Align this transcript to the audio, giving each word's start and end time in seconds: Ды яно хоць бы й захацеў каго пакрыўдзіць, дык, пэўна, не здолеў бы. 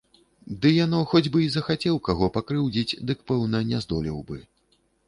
Ды 0.63 0.71
яно 0.85 1.01
хоць 1.11 1.29
бы 1.35 1.43
й 1.45 1.51
захацеў 1.57 2.01
каго 2.09 2.33
пакрыўдзіць, 2.39 2.97
дык, 3.11 3.17
пэўна, 3.33 3.65
не 3.75 3.85
здолеў 3.87 4.19
бы. 4.33 4.45